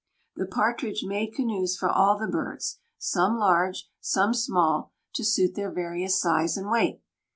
The 0.35 0.47
Partridge 0.47 1.03
made 1.03 1.35
canoes 1.35 1.77
for 1.77 1.87
all 1.87 2.17
the 2.17 2.25
birds, 2.25 2.79
some 2.97 3.37
large, 3.37 3.87
some 3.99 4.33
small, 4.33 4.93
to 5.13 5.23
suit 5.23 5.53
their 5.53 5.69
various 5.71 6.19
size 6.19 6.57
and 6.57 6.71
weight. 6.71 7.01